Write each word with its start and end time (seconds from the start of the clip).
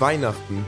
Weihnachten. 0.00 0.64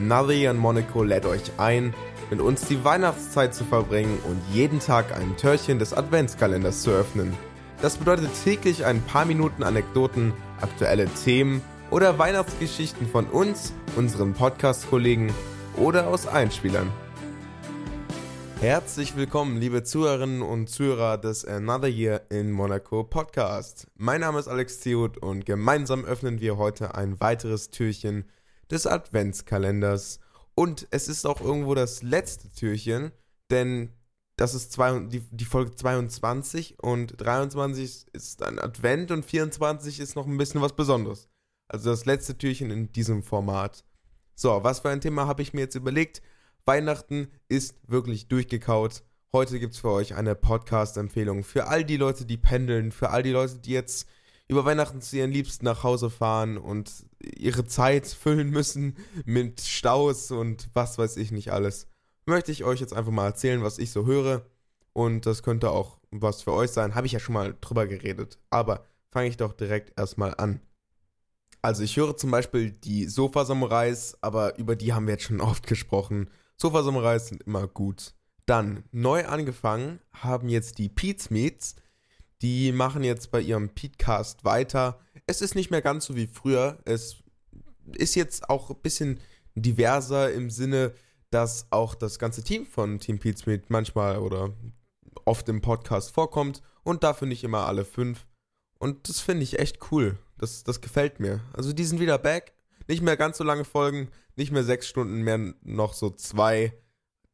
Navi 0.00 0.46
in 0.46 0.56
Monaco 0.56 1.02
lädt 1.02 1.26
euch 1.26 1.42
ein, 1.58 1.94
mit 2.30 2.40
uns 2.40 2.62
die 2.62 2.82
Weihnachtszeit 2.82 3.54
zu 3.54 3.64
verbringen 3.64 4.18
und 4.26 4.40
jeden 4.50 4.80
Tag 4.80 5.14
ein 5.14 5.36
Türchen 5.36 5.78
des 5.78 5.92
Adventskalenders 5.92 6.82
zu 6.82 6.90
öffnen. 6.90 7.34
Das 7.82 7.98
bedeutet 7.98 8.30
täglich 8.44 8.86
ein 8.86 9.02
paar 9.02 9.26
Minuten 9.26 9.62
Anekdoten, 9.62 10.32
aktuelle 10.60 11.06
Themen 11.06 11.60
oder 11.90 12.18
Weihnachtsgeschichten 12.18 13.06
von 13.06 13.26
uns, 13.26 13.74
unseren 13.94 14.32
Podcast-Kollegen 14.32 15.32
oder 15.76 16.08
aus 16.08 16.26
Einspielern. 16.26 16.90
Herzlich 18.60 19.16
willkommen, 19.16 19.58
liebe 19.58 19.82
Zuhörerinnen 19.82 20.40
und 20.40 20.70
Zuhörer 20.70 21.18
des 21.18 21.44
Another 21.44 21.88
Year 21.88 22.22
in 22.30 22.50
Monaco 22.52 23.04
Podcast. 23.04 23.86
Mein 23.96 24.22
Name 24.22 24.38
ist 24.38 24.48
Alex 24.48 24.80
Theot 24.80 25.18
und 25.18 25.44
gemeinsam 25.44 26.06
öffnen 26.06 26.40
wir 26.40 26.56
heute 26.56 26.94
ein 26.94 27.20
weiteres 27.20 27.68
Türchen 27.68 28.24
des 28.70 28.86
Adventskalenders. 28.86 30.20
Und 30.54 30.86
es 30.90 31.08
ist 31.08 31.26
auch 31.26 31.40
irgendwo 31.40 31.74
das 31.74 32.02
letzte 32.02 32.50
Türchen, 32.50 33.12
denn 33.50 33.92
das 34.36 34.54
ist 34.54 34.72
zwei, 34.72 34.98
die, 35.00 35.20
die 35.30 35.44
Folge 35.44 35.74
22 35.74 36.78
und 36.82 37.20
23 37.20 38.06
ist 38.12 38.42
ein 38.42 38.58
Advent 38.58 39.10
und 39.10 39.24
24 39.24 40.00
ist 40.00 40.14
noch 40.14 40.26
ein 40.26 40.36
bisschen 40.36 40.60
was 40.60 40.74
Besonderes. 40.74 41.28
Also 41.68 41.90
das 41.90 42.04
letzte 42.04 42.36
Türchen 42.36 42.70
in 42.70 42.92
diesem 42.92 43.22
Format. 43.22 43.84
So, 44.34 44.62
was 44.62 44.80
für 44.80 44.90
ein 44.90 45.00
Thema 45.00 45.26
habe 45.26 45.42
ich 45.42 45.54
mir 45.54 45.62
jetzt 45.62 45.74
überlegt? 45.74 46.22
Weihnachten 46.66 47.28
ist 47.48 47.76
wirklich 47.86 48.28
durchgekaut. 48.28 49.02
Heute 49.32 49.58
gibt 49.58 49.74
es 49.74 49.80
für 49.80 49.90
euch 49.90 50.14
eine 50.14 50.34
Podcast-Empfehlung 50.34 51.42
für 51.42 51.68
all 51.68 51.84
die 51.84 51.96
Leute, 51.96 52.26
die 52.26 52.36
pendeln, 52.36 52.92
für 52.92 53.10
all 53.10 53.22
die 53.22 53.30
Leute, 53.30 53.58
die 53.58 53.72
jetzt 53.72 54.06
über 54.48 54.64
Weihnachten 54.64 55.00
zu 55.00 55.16
ihren 55.16 55.32
Liebsten 55.32 55.64
nach 55.64 55.82
Hause 55.82 56.10
fahren 56.10 56.58
und 56.58 57.06
ihre 57.36 57.64
Zeit 57.64 58.06
füllen 58.06 58.50
müssen 58.50 58.96
mit 59.24 59.60
Staus 59.60 60.30
und 60.30 60.68
was 60.74 60.98
weiß 60.98 61.16
ich 61.16 61.32
nicht 61.32 61.52
alles. 61.52 61.88
Möchte 62.26 62.52
ich 62.52 62.64
euch 62.64 62.80
jetzt 62.80 62.92
einfach 62.92 63.12
mal 63.12 63.26
erzählen, 63.26 63.62
was 63.62 63.78
ich 63.78 63.90
so 63.90 64.06
höre. 64.06 64.46
Und 64.92 65.26
das 65.26 65.42
könnte 65.42 65.70
auch 65.70 65.98
was 66.10 66.42
für 66.42 66.52
euch 66.52 66.70
sein. 66.70 66.94
Habe 66.94 67.06
ich 67.06 67.12
ja 67.12 67.20
schon 67.20 67.34
mal 67.34 67.54
drüber 67.60 67.86
geredet. 67.86 68.38
Aber 68.50 68.84
fange 69.10 69.28
ich 69.28 69.36
doch 69.36 69.52
direkt 69.52 69.98
erstmal 69.98 70.34
an. 70.36 70.60
Also 71.62 71.82
ich 71.82 71.96
höre 71.96 72.16
zum 72.16 72.30
Beispiel 72.30 72.70
die 72.70 73.06
Sofa-Samurais, 73.06 74.16
aber 74.20 74.58
über 74.58 74.76
die 74.76 74.92
haben 74.92 75.06
wir 75.06 75.14
jetzt 75.14 75.24
schon 75.24 75.40
oft 75.40 75.66
gesprochen. 75.66 76.30
Sofa-Samurais 76.56 77.28
sind 77.28 77.42
immer 77.42 77.66
gut. 77.66 78.14
Dann, 78.46 78.84
neu 78.92 79.26
angefangen 79.26 80.00
haben 80.12 80.48
jetzt 80.48 80.78
die 80.78 80.88
Pete's 80.88 81.30
Meets. 81.30 81.76
Die 82.42 82.72
machen 82.72 83.02
jetzt 83.02 83.30
bei 83.30 83.40
ihrem 83.40 83.70
Petecast 83.70 84.44
weiter. 84.44 85.00
Es 85.26 85.40
ist 85.40 85.54
nicht 85.54 85.70
mehr 85.70 85.82
ganz 85.82 86.06
so 86.06 86.16
wie 86.16 86.28
früher. 86.28 86.78
Es 86.84 87.16
ist 87.94 88.14
jetzt 88.14 88.48
auch 88.48 88.70
ein 88.70 88.80
bisschen 88.80 89.20
diverser 89.54 90.32
im 90.32 90.50
Sinne, 90.50 90.94
dass 91.30 91.66
auch 91.70 91.94
das 91.94 92.18
ganze 92.18 92.44
Team 92.44 92.66
von 92.66 93.00
Team 93.00 93.18
Pete's 93.18 93.46
Meet 93.46 93.70
manchmal 93.70 94.18
oder 94.18 94.54
oft 95.24 95.48
im 95.48 95.60
Podcast 95.60 96.12
vorkommt 96.12 96.62
und 96.84 97.02
dafür 97.02 97.26
nicht 97.26 97.42
immer 97.42 97.66
alle 97.66 97.84
fünf. 97.84 98.26
Und 98.78 99.08
das 99.08 99.20
finde 99.20 99.42
ich 99.42 99.58
echt 99.58 99.90
cool. 99.90 100.18
Das, 100.38 100.62
das 100.62 100.80
gefällt 100.80 101.18
mir. 101.18 101.40
Also 101.52 101.72
die 101.72 101.84
sind 101.84 101.98
wieder 101.98 102.18
back. 102.18 102.52
Nicht 102.86 103.02
mehr 103.02 103.16
ganz 103.16 103.38
so 103.38 103.44
lange 103.44 103.64
Folgen, 103.64 104.08
nicht 104.36 104.52
mehr 104.52 104.62
sechs 104.62 104.86
Stunden, 104.86 105.22
mehr 105.22 105.54
noch 105.62 105.92
so 105.94 106.10
zwei. 106.10 106.72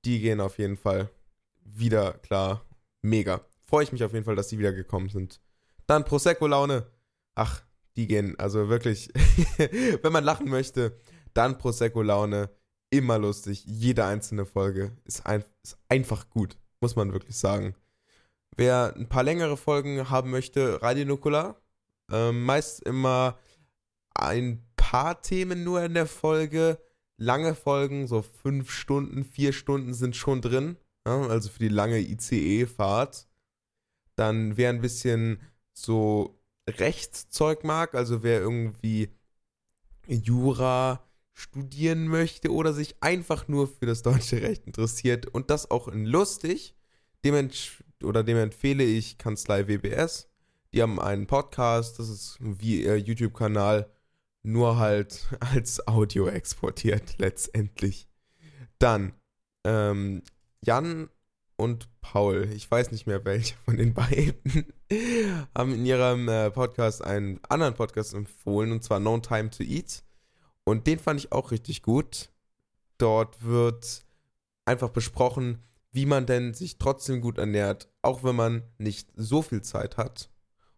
Die 0.05 0.21
gehen 0.21 0.41
auf 0.41 0.59
jeden 0.59 0.79
Fall 0.79 1.11
wieder 1.65 2.15
klar. 2.15 2.65
Mega. 3.03 3.45
Freue 3.67 3.85
ich 3.85 3.93
mich 3.93 4.05
auf 4.05 4.13
jeden 4.13 4.25
Fall, 4.25 4.37
dass 4.37 4.49
die 4.49 4.59
wieder 4.59 4.73
gekommen 4.73 5.11
sind. 5.11 5.41
Dann 5.87 6.05
Prosecco-Laune. 6.05 6.87
Ach, 7.35 7.63
die 7.97 8.07
gehen 8.07 8.39
also 8.39 8.69
wirklich, 8.69 9.09
wenn 10.03 10.13
man 10.13 10.25
lachen 10.25 10.49
möchte, 10.49 10.97
dann 11.35 11.59
Prosecco-Laune. 11.59 12.51
Immer 12.91 13.19
lustig. 13.19 13.65
Jede 13.65 14.05
einzelne 14.05 14.45
Folge 14.45 14.93
ist, 15.05 15.25
ein, 15.25 15.43
ist 15.63 15.79
einfach 15.89 16.29
gut, 16.29 16.59
muss 16.81 16.95
man 16.95 17.13
wirklich 17.15 17.39
sagen. 17.39 17.75
Wer 18.55 18.95
ein 18.97 19.09
paar 19.09 19.23
längere 19.23 19.57
Folgen 19.57 20.11
haben 20.11 20.31
möchte, 20.31 20.83
Radio 20.83 21.07
Nukular. 21.07 21.57
Ähm, 22.11 22.45
meist 22.45 22.83
immer 22.83 23.39
ein 24.15 24.63
paar 24.77 25.23
Themen 25.23 25.65
nur 25.65 25.83
in 25.83 25.95
der 25.95 26.07
Folge. 26.07 26.79
Lange 27.17 27.55
Folgen, 27.55 28.07
so 28.07 28.21
fünf 28.21 28.71
Stunden, 28.71 29.25
vier 29.25 29.55
Stunden 29.55 29.95
sind 29.95 30.15
schon 30.15 30.43
drin. 30.43 30.77
Ja, 31.07 31.29
also 31.29 31.49
für 31.49 31.61
die 31.61 31.69
lange 31.69 31.99
ICE-Fahrt. 31.99 33.27
Dann 34.17 34.59
wer 34.59 34.69
ein 34.69 34.83
bisschen 34.83 35.41
so 35.73 36.42
Rechtszeug 36.69 37.65
mag, 37.65 37.95
also 37.95 38.23
wer 38.23 38.41
irgendwie 38.41 39.11
Jura 40.07 41.05
studieren 41.35 42.09
möchte 42.09 42.53
oder 42.53 42.73
sich 42.73 43.03
einfach 43.03 43.49
nur 43.49 43.67
für 43.67 43.87
das 43.87 44.03
deutsche 44.03 44.43
Recht 44.43 44.67
interessiert 44.67 45.27
und 45.27 45.51
das 45.51 45.71
auch 45.71 45.89
in 45.89 46.05
lustig, 46.05 46.75
dem 47.25 47.51
oder 48.03 48.25
dem 48.25 48.37
empfehle 48.37 48.85
ich 48.85 49.19
Kanzlei 49.19 49.69
WBS. 49.69 50.29
Die 50.73 50.83
haben 50.83 51.01
einen 51.01 51.27
Podcast, 51.27 51.99
das 51.99 52.09
ist 52.09 52.39
wie 52.41 52.83
ihr 52.83 52.99
YouTube-Kanal 52.99 53.91
nur 54.43 54.79
halt 54.79 55.29
als 55.41 55.87
Audio 55.87 56.29
exportiert 56.29 57.19
letztendlich. 57.19 58.09
Dann 58.79 59.13
ähm, 59.65 60.23
Jan 60.65 61.09
und 61.63 61.89
Paul, 62.01 62.49
ich 62.53 62.69
weiß 62.69 62.91
nicht 62.91 63.07
mehr 63.07 63.25
welcher 63.25 63.55
von 63.65 63.77
den 63.77 63.95
beiden, 63.95 64.67
haben 65.57 65.75
in 65.75 65.87
ihrem 65.87 66.29
äh, 66.29 66.51
Podcast 66.51 67.05
einen 67.05 67.41
anderen 67.49 67.75
Podcast 67.75 68.15
empfohlen 68.15 68.73
und 68.73 68.83
zwar 68.83 68.99
No 68.99 69.17
Time 69.19 69.51
to 69.51 69.63
Eat. 69.63 70.03
Und 70.65 70.89
den 70.89 70.99
fand 70.99 71.21
ich 71.21 71.31
auch 71.31 71.53
richtig 71.53 71.83
gut. 71.83 72.31
Dort 72.99 73.45
wird 73.45 74.05
einfach 74.65 74.91
besprochen, 74.91 75.63
wie 75.93 76.05
man 76.05 76.27
denn 76.27 76.53
sich 76.53 76.79
trotzdem 76.79 77.21
gut 77.21 77.39
ernährt, 77.39 77.89
auch 78.03 78.25
wenn 78.25 78.37
man 78.37 78.63
nicht 78.79 79.11
so 79.15 79.41
viel 79.41 79.63
Zeit 79.63 79.97
hat. 79.97 80.31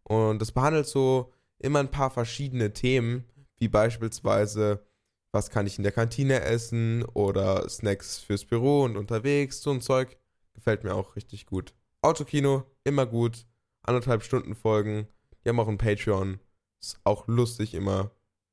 Und 0.02 0.40
das 0.42 0.52
behandelt 0.52 0.86
so 0.86 1.32
immer 1.58 1.80
ein 1.80 1.90
paar 1.90 2.10
verschiedene 2.10 2.74
Themen 2.74 3.24
wie 3.56 3.68
beispielsweise, 3.68 4.84
was 5.32 5.48
kann 5.48 5.66
ich 5.66 5.78
in 5.78 5.82
der 5.82 5.92
Kantine 5.92 6.42
essen 6.42 7.04
oder 7.14 7.68
Snacks 7.70 8.18
fürs 8.18 8.44
Büro 8.44 8.82
und 8.82 8.98
unterwegs, 8.98 9.62
so 9.62 9.70
ein 9.70 9.80
Zeug. 9.80 10.18
Gefällt 10.54 10.84
mir 10.84 10.94
auch 10.94 11.16
richtig 11.16 11.46
gut. 11.46 11.74
Autokino, 12.02 12.64
immer 12.84 13.06
gut. 13.06 13.46
Anderthalb 13.82 14.22
Stunden 14.22 14.54
Folgen. 14.54 15.08
Die 15.44 15.48
haben 15.48 15.60
auch 15.60 15.68
ein 15.68 15.78
Patreon. 15.78 16.40
Ist 16.80 17.00
auch 17.04 17.26
lustig, 17.28 17.74
immer 17.74 18.10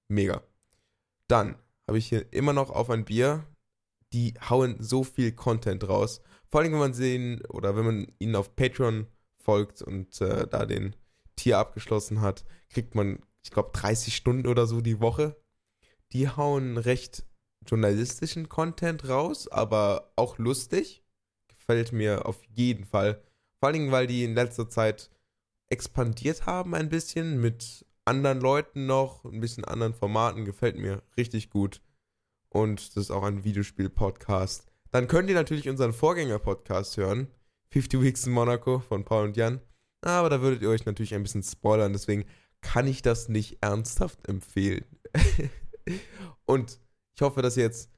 mega. 0.08 0.42
Dann 1.28 1.56
habe 1.88 1.98
ich 1.98 2.08
hier 2.08 2.32
immer 2.34 2.54
noch 2.54 2.70
auf 2.70 2.90
ein 2.90 3.06
Bier. 3.06 3.46
Die 4.14 4.34
hauen 4.50 4.76
so 4.80 5.04
viel 5.04 5.32
Content 5.32 5.88
raus. 5.88 6.22
Vor 6.50 6.62
allem, 6.62 6.74
wenn 6.74 6.80
man 6.80 6.94
sehen 6.94 7.42
oder 7.48 7.76
wenn 7.76 7.86
man 7.86 8.08
ihnen 8.20 8.36
auf 8.36 8.56
Patreon 8.56 9.08
folgt 9.38 9.82
und 9.82 10.20
äh, 10.20 10.48
da 10.48 10.66
den 10.66 10.96
Tier 11.38 11.58
abgeschlossen 11.58 12.22
hat, 12.22 12.44
kriegt 12.70 12.94
man 12.94 13.20
ich 13.44 13.52
glaube, 13.52 13.72
30 13.74 14.16
Stunden 14.16 14.48
oder 14.48 14.68
so 14.68 14.82
die 14.82 15.00
Woche. 15.00 15.42
Die 16.14 16.30
hauen 16.30 16.78
recht 16.78 17.26
journalistischen 17.66 18.50
Content 18.50 19.08
raus, 19.08 19.48
aber 19.48 20.12
auch 20.16 20.38
lustig. 20.38 21.01
Gefällt 21.72 21.94
mir 21.94 22.26
auf 22.26 22.44
jeden 22.54 22.84
Fall. 22.84 23.22
Vor 23.58 23.68
allen 23.68 23.76
Dingen, 23.76 23.92
weil 23.94 24.06
die 24.06 24.26
in 24.26 24.36
letzter 24.36 24.68
Zeit 24.68 25.10
expandiert 25.70 26.46
haben 26.46 26.76
ein 26.76 26.90
bisschen 26.90 27.40
mit 27.40 27.86
anderen 28.04 28.42
Leuten 28.42 28.88
noch, 28.88 29.24
ein 29.24 29.40
bisschen 29.40 29.64
anderen 29.64 29.94
Formaten. 29.94 30.44
Gefällt 30.44 30.76
mir 30.76 31.02
richtig 31.16 31.50
gut. 31.50 31.82
Und 32.50 32.90
das 32.90 33.06
ist 33.06 33.12
auch 33.12 33.24
ein 33.24 33.46
Videospiel-Podcast. 33.46 34.66
Dann 34.92 35.08
könnt 35.08 35.30
ihr 35.30 35.36
natürlich 35.36 35.70
unseren 35.70 35.94
Vorgänger-Podcast 35.94 36.98
hören. 36.98 37.28
50 37.70 38.02
Weeks 38.02 38.28
in 38.28 38.34
Monaco 38.34 38.80
von 38.80 39.06
Paul 39.06 39.28
und 39.28 39.38
Jan. 39.38 39.62
Aber 40.02 40.30
da 40.30 40.42
würdet 40.42 40.62
ihr 40.62 40.70
euch 40.70 40.86
natürlich 40.86 41.16
ein 41.16 41.24
bisschen 41.24 41.44
spoilern. 41.44 41.94
Deswegen 41.94 42.26
kann 42.60 42.86
ich 42.86 43.02
das 43.02 43.30
nicht 43.30 43.60
ernsthaft 43.62 44.28
empfehlen. 44.28 44.84
und 46.44 46.82
ich 47.16 47.22
hoffe, 47.22 47.42
dass 47.42 47.56
ihr 47.56 47.64
jetzt 47.64 47.90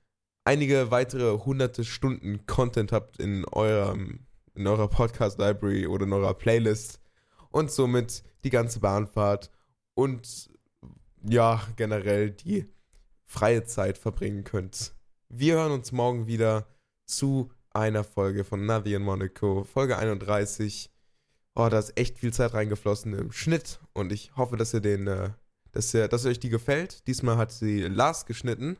einige 0.44 0.92
weitere 0.92 1.38
hunderte 1.40 1.84
Stunden 1.84 2.46
Content 2.46 2.92
habt 2.92 3.20
in 3.20 3.46
eurem 3.46 4.26
in 4.56 4.68
eurer 4.68 4.88
Podcast 4.88 5.40
Library 5.40 5.88
oder 5.88 6.06
in 6.06 6.14
eurer 6.14 6.36
Playlist 6.36 7.00
und 7.50 7.72
somit 7.72 8.24
die 8.44 8.52
ganze 8.52 8.80
Bahnfahrt 8.80 9.50
und 9.96 10.52
ja, 11.28 11.62
generell 11.76 12.30
die 12.30 12.70
freie 13.26 13.64
Zeit 13.64 13.98
verbringen 13.98 14.44
könnt. 14.44 14.94
Wir 15.30 15.56
hören 15.56 15.72
uns 15.72 15.92
morgen 15.92 16.28
wieder 16.28 16.68
zu 17.06 17.52
einer 17.72 18.04
Folge 18.04 18.44
von 18.44 18.66
Navi 18.66 18.94
in 18.94 19.02
Monaco, 19.02 19.64
Folge 19.64 19.98
31 19.98 20.94
oh, 21.56 21.70
da 21.70 21.80
ist 21.80 21.98
echt 21.98 22.20
viel 22.20 22.34
Zeit 22.34 22.54
reingeflossen 22.54 23.14
im 23.14 23.32
Schnitt 23.32 23.80
und 23.94 24.12
ich 24.12 24.36
hoffe, 24.36 24.58
dass 24.58 24.74
ihr 24.74 24.82
den, 24.82 25.08
äh, 25.08 25.30
dass 25.72 25.94
ihr, 25.94 26.08
dass 26.08 26.26
euch 26.26 26.40
die 26.40 26.50
gefällt. 26.50 27.08
Diesmal 27.08 27.38
hat 27.38 27.52
sie 27.52 27.82
Lars 27.82 28.26
geschnitten 28.26 28.78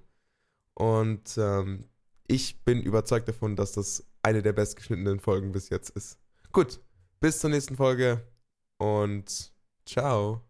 und 0.76 1.38
ähm, 1.38 1.86
ich 2.28 2.64
bin 2.64 2.82
überzeugt 2.82 3.28
davon, 3.28 3.56
dass 3.56 3.74
das 3.74 4.06
eine 4.22 4.42
der 4.42 4.54
bestgeschnittenen 4.54 5.20
Folgen 5.20 5.52
bis 5.52 5.70
jetzt 5.70 5.90
ist. 5.92 6.18
Gut, 6.52 6.80
bis 7.20 7.40
zur 7.40 7.50
nächsten 7.50 7.76
Folge 7.76 8.26
und 8.78 9.54
ciao. 9.86 10.42